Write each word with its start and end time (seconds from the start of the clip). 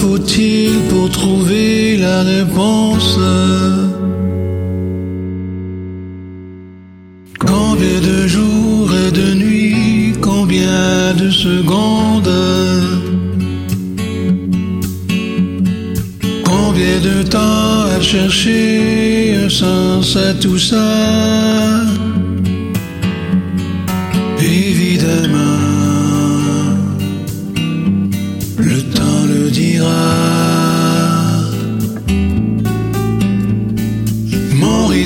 faut-il 0.00 0.72
pour 0.88 1.10
trouver 1.10 1.98
la 1.98 2.22
réponse? 2.22 3.18
Combien 7.38 8.00
de 8.10 8.26
jours 8.26 8.90
et 9.04 9.12
de 9.12 9.34
nuits, 9.34 10.14
combien 10.22 11.12
de 11.22 11.28
secondes? 11.28 12.34
Combien 16.44 16.96
de 17.10 17.22
temps 17.22 17.82
à 17.96 18.00
chercher 18.00 19.36
un 19.44 19.50
sens 19.50 20.16
à 20.16 20.32
tout 20.32 20.58
ça? 20.58 20.88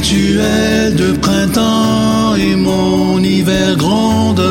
De 0.00 1.16
printemps 1.18 2.34
et 2.36 2.56
mon 2.56 3.22
hiver 3.22 3.76
gronde. 3.76 4.42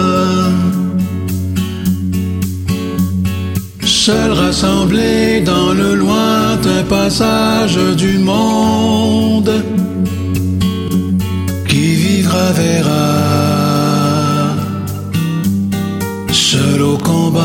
Seuls 3.81 4.31
rassemblés 4.31 5.41
dans 5.41 5.73
le 5.73 5.95
lointain 5.95 6.83
passage 6.89 7.77
du 7.97 8.19
monde, 8.19 9.53
qui 11.67 11.93
vivra 11.95 12.51
verra, 12.53 13.07
seul 16.31 16.81
au 16.81 16.97
combat. 16.97 17.41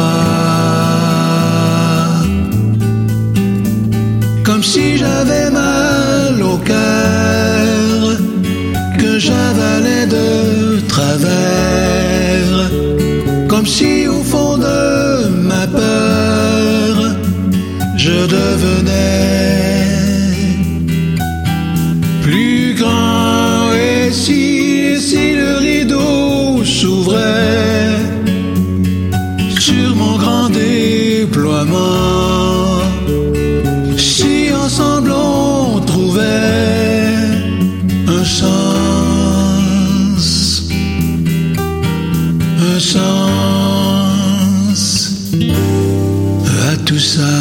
Comme 4.45 4.63
si 4.63 4.97
j'avais 4.99 5.51
mal 5.51 5.68
si 13.69 14.09
au 14.09 14.23
fond 14.23 14.57
de 14.57 15.29
ma 15.51 15.67
peur, 15.67 16.95
je 17.97 18.19
devenais 18.37 19.59
plus 22.23 22.75
grand. 22.75 23.73
Et 23.75 24.11
si, 24.11 24.99
si 25.09 25.35
le 25.43 25.53
rideau 25.69 26.65
s'ouvrait 26.65 27.99
sur 29.59 29.89
mon 29.97 30.17
grand 30.23 30.49
déploiement, 30.49 32.18
un 46.99 47.38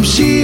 Sometimes 0.00 0.16
she 0.16 0.39